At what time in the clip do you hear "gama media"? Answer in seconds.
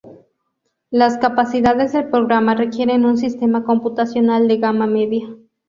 4.57-5.27